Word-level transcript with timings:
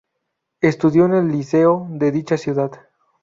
Estudio 0.61 1.05
en 1.05 1.13
el 1.13 1.27
Liceo 1.27 1.85
de 1.91 2.09
dicha 2.11 2.35
ciudad. 2.35 2.71